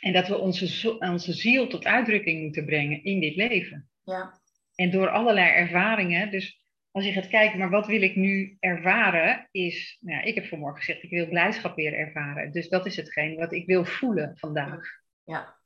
[0.00, 3.88] En dat we onze, onze ziel tot uitdrukking moeten brengen in dit leven.
[4.04, 4.40] Ja.
[4.74, 6.30] En door allerlei ervaringen.
[6.30, 6.64] Dus
[6.96, 9.98] als je gaat kijken, maar wat wil ik nu ervaren, is.
[10.00, 12.52] Nou, ik heb vanmorgen gezegd, ik wil blijdschap weer ervaren.
[12.52, 14.80] Dus dat is hetgeen wat ik wil voelen vandaag.
[15.24, 15.56] Ja.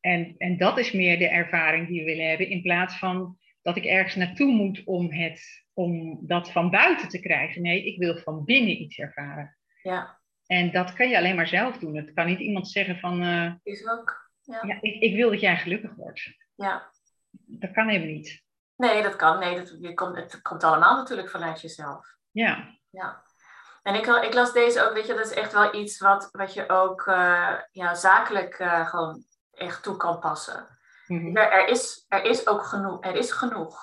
[0.00, 3.76] En, en dat is meer de ervaring die we willen hebben, in plaats van dat
[3.76, 7.62] ik ergens naartoe moet om, het, om dat van buiten te krijgen.
[7.62, 9.56] Nee, ik wil van binnen iets ervaren.
[9.82, 10.20] Ja.
[10.46, 11.96] En dat kan je alleen maar zelf doen.
[11.96, 13.22] Het kan niet iemand zeggen van...
[13.22, 14.30] Uh, is ook.
[14.42, 14.62] Ja.
[14.66, 16.36] ja ik, ik, wil dat jij gelukkig wordt.
[16.54, 16.92] Ja.
[17.46, 18.44] Dat kan even niet.
[18.76, 19.38] Nee, dat kan.
[19.38, 22.16] Nee, dat, je komt, het komt allemaal natuurlijk vanuit jezelf.
[22.30, 22.78] Ja.
[22.90, 23.24] Ja.
[23.82, 26.54] En ik, ik las deze ook, weet je, dat is echt wel iets wat, wat
[26.54, 30.78] je ook uh, ja, zakelijk uh, gewoon echt toe kan passen.
[31.06, 31.20] Mhm.
[31.20, 31.36] Mm -hmm.
[31.36, 33.04] er, er, is, er is ook genoeg.
[33.04, 33.78] Er is genoeg.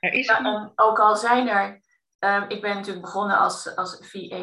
[0.00, 0.72] Er is genoeg.
[0.74, 1.80] ook al zijn er...
[2.18, 4.36] Um, ik ben natuurlijk begonnen als, als VA.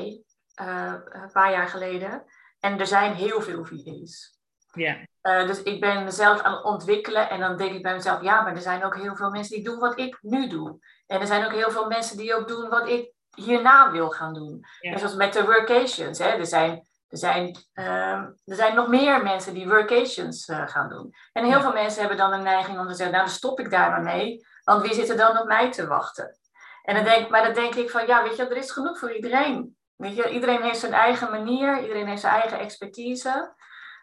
[0.62, 2.24] Uh, een paar jaar geleden.
[2.60, 4.35] En er zijn heel veel VA's.
[4.76, 4.96] Ja.
[5.24, 7.30] Uh, dus ik ben mezelf aan het ontwikkelen.
[7.30, 9.66] En dan denk ik bij mezelf, ja, maar er zijn ook heel veel mensen die
[9.66, 10.80] doen wat ik nu doe.
[11.08, 14.34] En er zijn ook heel veel mensen die ook doen wat ik hierna wil gaan
[14.34, 14.66] doen.
[14.80, 14.98] Ja.
[14.98, 16.20] Zoals met de workations.
[16.20, 16.30] Hè.
[16.30, 17.86] Er, zijn, er, zijn, uh,
[18.46, 21.14] er zijn nog meer mensen die workations uh, gaan doen.
[21.34, 21.62] En heel Ja.
[21.62, 24.02] veel mensen hebben dan een neiging om te zeggen, nou dan stop ik daar maar
[24.04, 24.46] mee.
[24.64, 26.38] Want wie zit er dan op mij te wachten?
[26.84, 29.14] En dan denk, maar dan denk ik van, ja, weet je, er is genoeg voor
[29.16, 29.78] iedereen.
[29.96, 33.54] Weet je, iedereen heeft zijn eigen manier, iedereen heeft zijn eigen expertise.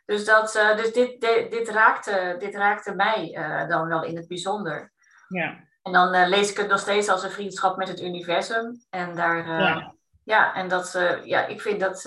[0.05, 4.17] Dus, dat, uh, dus dit, dit, dit, raakte, dit raakte mij uh, dan wel in
[4.17, 4.93] het bijzonder.
[5.29, 5.65] Ja.
[5.83, 8.81] En dan uh, lees ik het nog steeds als een vriendschap met het universum.
[8.91, 9.95] En daar, Ja.
[10.25, 12.05] ja, en dat, ja, ik vind dat,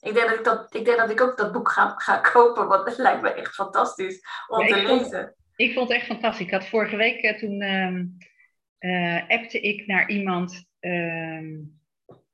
[0.00, 2.68] ik denk dat ik dat, ik denk dat ik ook dat boek ga, ga kopen,
[2.68, 5.34] want het lijkt me echt fantastisch om Ja, te ik vond- lezen.
[5.56, 6.46] Ik vond het echt fantastisch.
[6.46, 8.04] Ik had vorige week, eh, toen ehm
[8.78, 10.64] eh, appte ik naar iemand.
[10.80, 11.48] ehm,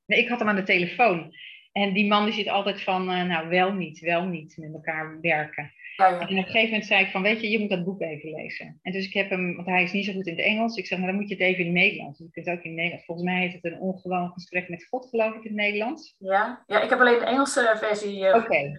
[0.06, 1.32] nee, ik had hem aan de telefoon.
[1.76, 5.20] En die man die zit altijd van, eh, nou wel niet, wel niet, met elkaar
[5.20, 5.72] werken.
[5.96, 8.00] Ja, En op een gegeven moment zei ik van, weet je, je moet dat boek
[8.00, 8.78] even lezen.
[8.82, 10.76] En dus ik heb hem, want hij is niet zo goed in het Engels.
[10.76, 12.18] Ik zeg, maar dan moet je het even in het Nederlands.
[12.18, 13.04] Je kunt het ook in het Nederlands.
[13.04, 16.14] Volgens mij heet het een ongewoon gesprek met God, geloof ik, in het Nederlands.
[16.18, 16.64] Ja?
[16.66, 18.72] ja, ik heb alleen de Engelse versie eh, Oké.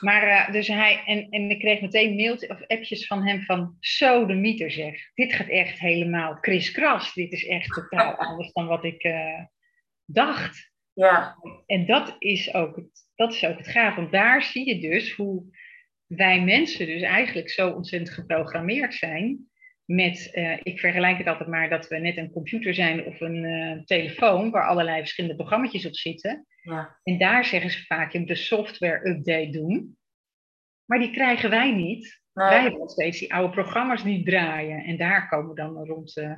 [0.00, 3.76] Maar uh, dus hij, en, en ik kreeg meteen mailtjes of appjes van hem van
[3.80, 5.14] zo de mieter zeg.
[5.14, 7.14] Dit gaat echt helemaal kriskras.
[7.14, 9.42] Dit is echt totaal anders dan wat ik uh,
[10.04, 10.74] dacht.
[10.96, 11.36] Ja.
[11.66, 13.94] En dat is, ook het, dat is ook het gaaf.
[13.94, 15.44] Want daar zie je dus hoe
[16.06, 19.50] wij mensen dus eigenlijk zo ontzettend geprogrammeerd zijn.
[19.84, 23.82] Met, uh, ik vergelijk het altijd maar dat we net een computer zijn of een
[23.84, 26.46] telefoon waar allerlei verschillende programma's op zitten.
[26.62, 26.98] Ja.
[27.02, 29.96] En daar zeggen ze vaak, je moet een software update doen.
[30.84, 32.22] Maar die krijgen wij niet.
[32.32, 32.48] Nee.
[32.48, 34.84] Wij hebben nog steeds die oude programma's die draaien.
[34.84, 36.30] En daar komen we dan rond, uh,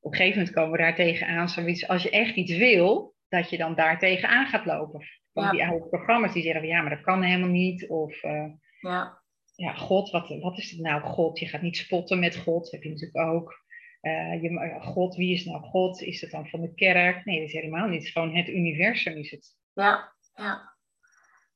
[0.00, 1.48] op een gegeven moment komen we daar tegenaan.
[1.48, 5.06] Zoiets, als je echt iets wil, dat je dan daar tegenaan gaat lopen.
[5.32, 5.50] Van Ja.
[5.50, 7.88] die oude programma's die zeggen, van, ja, maar dat kan helemaal niet.
[7.88, 9.22] Of, uh, Ja.
[9.54, 11.38] ja, God, wat, wat is het nou, God?
[11.38, 13.66] Je gaat niet spotten met God, heb je natuurlijk ook.
[14.02, 16.02] Uh, je, God, wie is nou God?
[16.02, 17.24] Is het dan van de kerk?
[17.24, 17.98] Nee, dat is helemaal niet.
[17.98, 19.56] Het is gewoon het universum is het.
[19.72, 20.76] Ja, ja.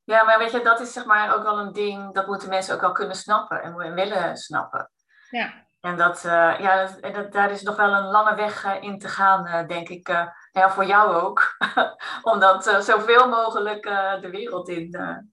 [0.04, 2.74] Ja, maar weet je, dat is zeg maar ook wel een ding, dat moeten mensen
[2.74, 4.90] ook wel kunnen snappen en willen snappen.
[5.30, 5.66] Ja.
[5.80, 9.08] En dat, uh, ja, dat, dat, daar is nog wel een lange weg in te
[9.08, 10.08] gaan, denk ik.
[10.52, 11.56] Ja, voor jou ook.
[12.32, 13.82] Om dat zoveel mogelijk
[14.20, 15.24] de wereld in, ja.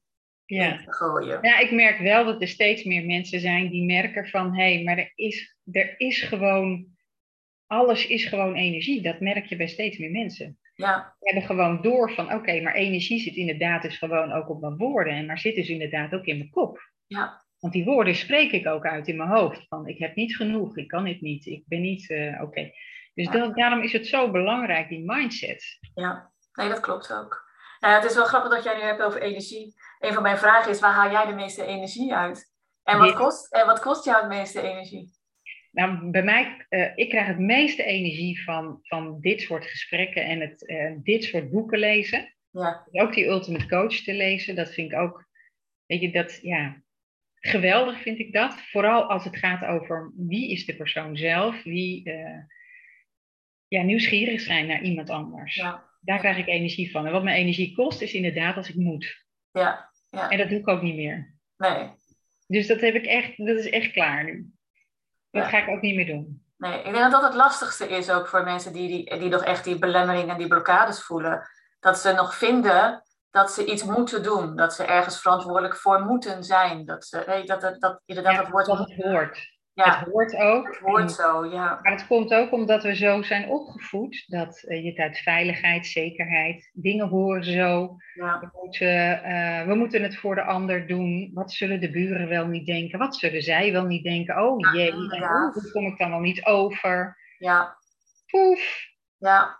[0.45, 1.39] in te gooien.
[1.41, 4.55] Ja, ik merk wel dat er steeds meer mensen zijn die merken van...
[4.55, 6.97] hé, hey, maar er is, er is gewoon...
[7.67, 9.01] Alles is gewoon energie.
[9.01, 10.59] Dat merk je bij steeds meer mensen.
[10.73, 11.15] Ja.
[11.19, 14.61] We hebben gewoon door van, oké, okay, maar energie zit inderdaad dus gewoon ook op
[14.61, 15.13] mijn woorden.
[15.13, 16.91] En maar zit dus inderdaad ook in mijn kop.
[17.07, 17.45] Ja.
[17.59, 19.67] Want die woorden spreek ik ook uit in mijn hoofd.
[19.67, 22.41] Van, ik heb niet genoeg, ik kan dit niet, ik ben niet, oké.
[22.41, 22.73] Okay.
[23.19, 25.79] Dus dat, daarom is het zo belangrijk, die mindset.
[25.93, 27.47] Ja, nee, dat klopt ook.
[27.79, 29.75] Nou, het is wel grappig dat jij nu hebt over energie.
[29.99, 32.53] Een van mijn vragen is, waar haal jij de meeste energie uit?
[32.83, 35.09] En wat, kost, en wat kost jou het meeste energie?
[35.71, 40.39] Nou, bij mij, uh, ik krijg het meeste energie van, van dit soort gesprekken en
[40.39, 42.35] het, uh, dit soort boeken lezen.
[42.51, 45.25] Ja, Ook die Ultimate Coach te lezen, dat vind ik ook,
[45.85, 46.81] weet je, dat, ja,
[47.33, 48.53] geweldig vind ik dat.
[48.53, 52.39] Vooral als het gaat over wie is de persoon zelf, wie, uh,
[53.69, 55.55] ja, nieuwsgierig zijn naar iemand anders.
[55.55, 57.05] ja, Daar krijg ik energie van.
[57.05, 59.25] En wat mijn energie kost, is inderdaad als ik moet.
[59.51, 60.29] ja, ja.
[60.29, 61.35] En dat doe ik ook niet meer.
[61.57, 61.89] Nee,
[62.47, 64.51] Dus dat heb ik echt, dat is echt klaar nu.
[65.31, 65.49] Dat Ja.
[65.49, 66.43] ga ik ook niet meer doen.
[66.57, 66.77] nee.
[66.77, 69.63] Ik denk dat dat het lastigste is ook voor mensen die, die, die nog echt
[69.63, 71.47] die belemmeringen en die blokkades voelen.
[71.79, 74.55] Dat ze nog vinden dat ze iets moeten doen.
[74.55, 76.85] Dat ze ergens verantwoordelijk voor moeten zijn.
[76.85, 78.65] Dat ze, weet je, dat, dat, dat inderdaad Ja, dat woord...
[78.65, 79.57] dat het hoort.
[79.85, 80.67] Ja, Het hoort ook.
[80.67, 81.79] het hoort zo, ja.
[81.81, 85.85] Maar het komt ook omdat we zo zijn opgevoed dat eh, je het uit veiligheid,
[85.85, 87.95] zekerheid, dingen horen zo.
[88.13, 88.39] ja.
[88.39, 91.31] We moeten, eh, we moeten het voor de ander doen.
[91.33, 92.99] Wat zullen de buren wel niet denken?
[92.99, 94.41] Wat zullen zij wel niet denken?
[94.43, 97.17] Oh Ja, jee, en oh, hoe kom ik dan wel niet over?
[97.37, 97.77] Ja,
[98.27, 98.87] Poef.
[99.17, 99.57] ja.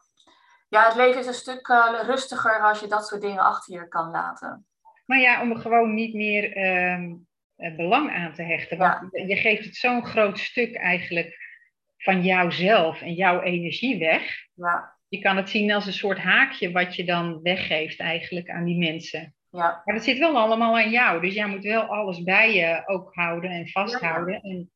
[0.69, 3.88] Ja, het leven is een stuk eh, rustiger als je dat soort dingen achter je
[3.88, 4.65] kan laten.
[5.05, 7.15] Maar ja, om gewoon niet meer ehm, eh,
[7.75, 8.77] belang aan te hechten.
[8.77, 11.37] Want je geeft het zo'n groot stuk eigenlijk
[11.97, 14.35] van jouzelf en jouw energie weg.
[14.53, 18.63] Ja, Je kan het zien als een soort haakje wat je dan weggeeft eigenlijk aan
[18.63, 19.35] die mensen.
[19.49, 21.21] ja, Maar dat zit wel allemaal aan jou.
[21.21, 24.41] Dus jij moet wel alles bij je ook houden en vasthouden.
[24.41, 24.71] En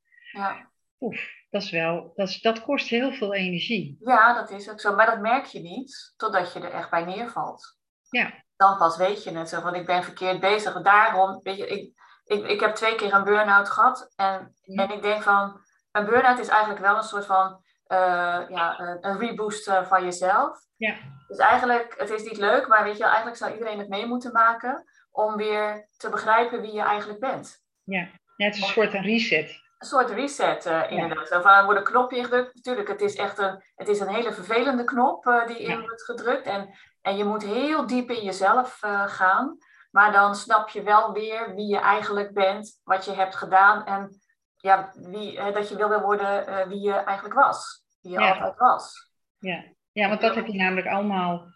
[1.00, 3.98] oef, dat, is wel, dat, is, dat kost heel veel energie.
[4.00, 4.96] ja, dat is ook zo.
[4.96, 7.78] Maar dat merk je niet totdat je er echt bij neervalt.
[8.10, 8.44] Ja.
[8.56, 9.50] Dan pas weet je het.
[9.50, 10.82] Zo van, ik ben verkeerd bezig.
[10.82, 11.92] Daarom, weet je, ik,
[12.26, 14.12] ik, ik heb twee keer een burn-out gehad.
[14.16, 18.80] En, en ik denk van, een burn-out is eigenlijk wel een soort van, eh, ja,
[18.80, 20.60] een, een reboost eh, van jezelf.
[20.76, 20.96] Ja.
[21.28, 24.32] Dus eigenlijk, het is niet leuk, maar weet je, eigenlijk zou iedereen het mee moeten
[24.32, 27.62] maken om weer te begrijpen wie je eigenlijk bent.
[27.84, 29.62] Ja, ja het is een soort reset.
[29.78, 31.28] Een soort reset, uh, inderdaad.
[31.28, 32.56] Van, er wordt een knopje ingedrukt.
[32.56, 35.80] Natuurlijk, het is echt een, het is een hele vervelende knop uh, die in Ja.
[35.80, 36.46] wordt gedrukt.
[36.46, 36.70] En,
[37.02, 39.58] en je moet heel diep in jezelf gaan.
[39.94, 43.86] Maar dan snap je wel weer wie je eigenlijk bent, wat je hebt gedaan.
[43.86, 44.22] En
[44.56, 47.84] ja, wie, dat je wil worden eh, wie je eigenlijk was.
[48.02, 48.32] Wie je Ja.
[48.34, 49.12] altijd was.
[49.40, 49.64] Ja.
[49.92, 51.48] ja, want dat heb je namelijk allemaal.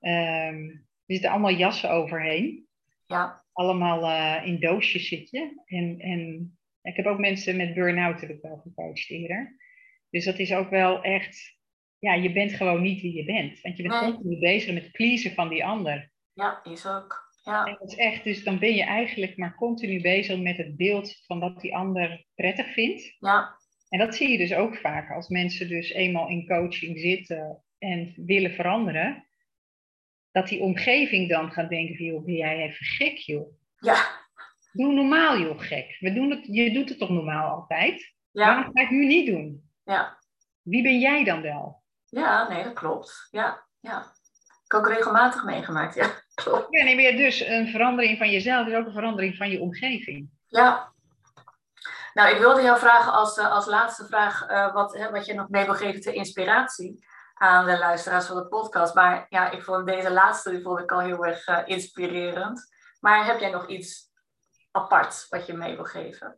[0.00, 2.66] ehm er zitten allemaal jassen overheen.
[3.06, 5.62] Ja, Allemaal eh, in doosjes zit je.
[5.66, 9.56] En, en ik heb ook mensen met burn-out heb ik wel gecoacht eerder.
[10.10, 11.56] Dus dat is ook wel echt.
[11.98, 13.60] Ja, je bent gewoon niet wie je bent.
[13.60, 14.12] Want je bent Nee.
[14.12, 16.10] continu bezig met het pleasen van die ander.
[16.32, 17.31] ja, is ook.
[17.44, 20.76] Ja, En dat is echt, dus dan ben je eigenlijk maar continu bezig met het
[20.76, 23.16] beeld van wat die ander prettig vindt.
[23.18, 27.62] ja, En dat zie je dus ook vaak als mensen dus eenmaal in coaching zitten
[27.78, 29.26] en willen veranderen.
[30.30, 33.52] Dat die omgeving dan gaat denken van, joh, ben jij even gek, joh.
[33.76, 34.20] ja,
[34.72, 35.96] Doe normaal, joh, gek.
[36.00, 38.14] We doen het, je doet het toch normaal altijd?
[38.30, 39.70] ja, Waarom ga je het nu niet doen?
[39.84, 40.20] ja.
[40.62, 41.82] Wie ben jij dan wel?
[42.06, 43.28] Ja, nee, dat klopt.
[43.30, 44.12] Ja, ja.
[44.64, 46.06] ik ook regelmatig meegemaakt, ja.
[46.70, 50.30] Ja, nee, maar dus een verandering van jezelf is ook een verandering van je omgeving.
[50.46, 50.92] Ja.
[52.14, 55.34] Nou, ik wilde jou vragen als, uh, als laatste vraag uh, wat, hè, wat je
[55.34, 58.94] nog mee wil geven ter inspiratie aan de luisteraars van de podcast.
[58.94, 62.74] Maar ja, ik vond deze laatste die vond ik al heel erg uh, inspirerend.
[63.00, 64.10] Maar heb jij nog iets
[64.70, 66.36] apart wat je mee wil geven?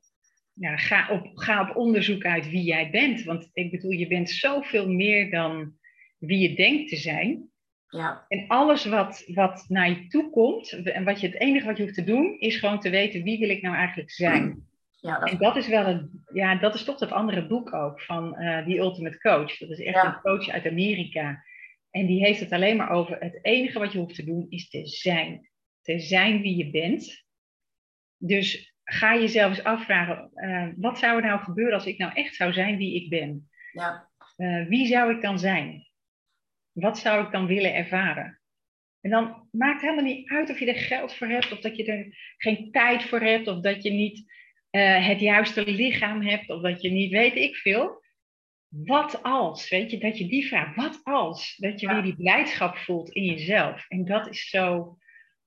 [0.52, 3.22] Ja, ga op, ga op onderzoek uit wie jij bent.
[3.22, 5.78] Want ik bedoel, je bent zoveel meer dan
[6.18, 7.52] wie je denkt te zijn.
[7.94, 8.24] Ja.
[8.28, 11.82] En alles wat, wat naar je toe komt, en wat je, het enige wat je
[11.82, 14.66] hoeft te doen, is gewoon te weten wie wil ik nou eigenlijk zijn.
[15.00, 15.30] Ja, dat...
[15.30, 18.64] En dat is wel een, ja, dat is toch dat andere boek ook van uh,
[18.66, 19.58] The Ultimate Coach.
[19.58, 20.06] Dat is echt Ja.
[20.06, 21.44] een coach uit Amerika.
[21.90, 24.68] En die heeft het alleen maar over het enige wat je hoeft te doen is
[24.68, 25.48] te zijn.
[25.82, 27.24] Te zijn wie je bent.
[28.16, 32.34] Dus ga jezelf eens afvragen, eh, wat zou er nou gebeuren als ik nou echt
[32.34, 33.48] zou zijn wie ik ben?
[33.72, 34.12] ja.
[34.36, 35.86] Eh, wie zou ik dan zijn?
[36.74, 38.40] Wat zou ik dan willen ervaren?
[39.00, 41.76] En dan maakt het helemaal niet uit of je er geld voor hebt, of dat
[41.76, 44.32] je er geen tijd voor hebt, of dat je niet
[44.70, 48.02] eh, het juiste lichaam hebt, of dat je niet weet ik veel.
[48.68, 52.76] Wat als, weet je, dat je die vraag, wat als, dat je weer die blijdschap
[52.76, 53.84] voelt in jezelf.
[53.88, 54.96] En dat is zo,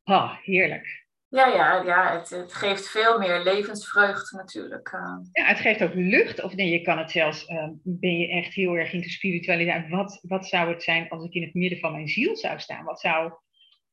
[0.04, 1.07] ah, heerlijk.
[1.30, 4.88] Ja, ja, ja het, het geeft veel meer levensvreugde natuurlijk.
[4.92, 5.18] eh.
[5.32, 6.44] Ja, het geeft ook lucht.
[6.44, 9.90] Of nee, je kan het zelfs, eh, ben je echt heel erg into spiritualiteit.
[9.90, 12.86] Wat, wat zou het zijn als ik in het midden van mijn ziel zou staan?
[12.86, 13.32] Wat zou,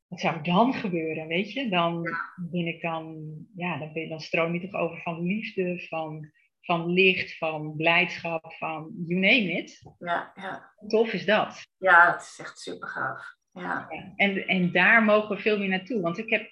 [0.08, 1.68] wat zou dan gebeuren, weet je?
[1.68, 2.02] Dan
[2.50, 3.24] ben ik dan,
[3.56, 8.54] ja, dan, ben, dan stroom je toch over van liefde, van, van licht, van blijdschap,
[8.58, 9.82] van you name it.
[9.98, 10.72] ja, ja.
[10.88, 11.62] Tof is dat?
[11.76, 13.34] ja, het is echt super gaaf.
[13.52, 13.86] Ja.
[13.90, 16.00] Ja, En, en daar mogen we veel meer naartoe.
[16.00, 16.50] Want ik heb,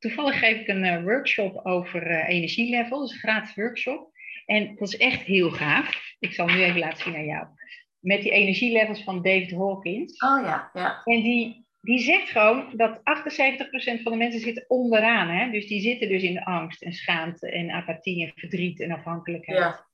[0.00, 4.10] toevallig geef ik een eh, workshop over eh energielevel, dus een gratis workshop.
[4.46, 6.14] En dat is echt heel gaaf.
[6.18, 7.46] Ik zal nu even laten zien aan jou.
[7.98, 10.22] Met die energielevels van David Hawkins.
[10.22, 11.00] Oh ja, ja.
[11.04, 13.02] En die, die zegt gewoon dat 78%
[14.02, 15.28] van de mensen zitten onderaan.
[15.28, 15.50] Hè?
[15.50, 19.58] Dus die zitten dus in angst en schaamte en apathie en verdriet en afhankelijkheid.
[19.58, 19.89] Ja,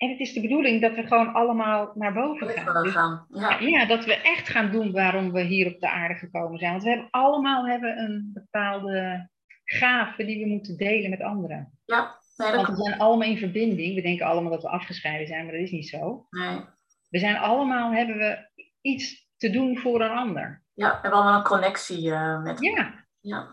[0.00, 3.26] En het is de bedoeling dat we gewoon allemaal naar boven gaan.
[3.28, 3.40] Dus.
[3.40, 6.70] Ja, ja, dat we echt gaan doen waarom we hier op de aarde gekomen zijn.
[6.70, 9.28] Want we hebben allemaal hebben een bepaalde
[9.64, 11.78] gave die we moeten delen met anderen.
[11.84, 12.18] ja.
[12.36, 13.94] Nee, Want we zijn allemaal in verbinding.
[13.94, 16.26] We denken allemaal dat we afgescheiden zijn, maar dat is niet zo.
[16.30, 16.60] Nee.
[17.08, 18.48] We zijn allemaal, hebben we
[18.80, 20.62] iets te doen voor een ander.
[20.74, 23.48] Ja, we hebben allemaal een connectie eh, met Ja, Ja,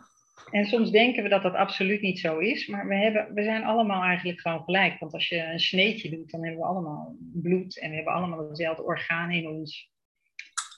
[0.51, 2.67] en soms denken we dat dat absoluut niet zo is.
[2.67, 4.99] Maar we, hebben, we zijn allemaal eigenlijk gewoon gelijk.
[4.99, 7.79] Want als je een sneetje doet, dan hebben we allemaal bloed.
[7.79, 9.91] En we hebben allemaal dezelfde organen in ons.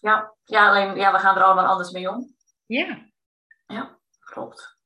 [0.01, 0.35] ja.
[0.43, 2.35] ja alleen ja, we gaan er allemaal anders mee om.
[3.65, 4.77] Ja, Klopt.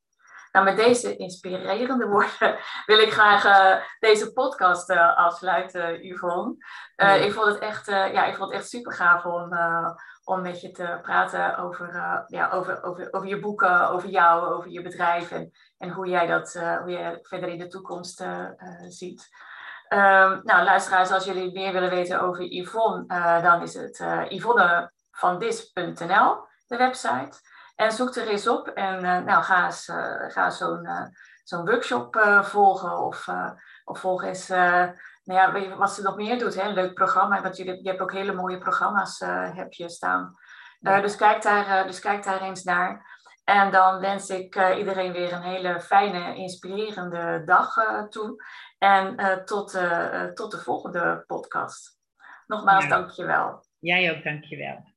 [0.52, 6.56] Nou, met deze inspirerende woorden wil ik graag eh, deze podcast eh, afsluiten, Yvonne.
[6.96, 7.14] Eh, Ja.
[7.14, 9.90] ik, vond het echt, eh, ja, ik vond het echt super gaaf om, eh,
[10.24, 14.54] om met je te praten over, eh, ja, over, over, over je boeken, over jou,
[14.54, 18.22] over je bedrijf en, en hoe jij dat eh, hoe je verder in de toekomst
[18.22, 18.48] eh,
[18.88, 19.30] ziet.
[19.88, 23.06] Ehm, nou, luisteraars, als jullie meer willen weten over Yvonne,
[23.42, 27.40] dan is het uh, yvonnevandis.nl, de website.
[27.76, 29.92] En zoek er eens op en nou, ga eens,
[30.28, 30.88] ga zo'n
[31.44, 33.28] zo'n workshop volgen of,
[33.84, 34.52] of volg eens
[35.24, 36.56] nou ja, wat ze nog meer doet.
[36.56, 36.62] Hè?
[36.62, 39.20] Een leuk programma, want je, je hebt ook hele mooie programma's
[39.56, 40.36] heb je staan.
[40.80, 41.02] Ja.
[41.02, 43.22] dus, kijk daar, dus kijk daar eens naar.
[43.44, 47.74] En dan wens ik iedereen weer een hele fijne, inspirerende dag
[48.10, 48.44] toe.
[48.78, 49.72] En tot,
[50.34, 51.98] tot de volgende podcast.
[52.48, 52.90] Nogmaals, ja.
[52.90, 53.66] dank je wel.
[53.80, 54.93] Jij ook, dank je wel.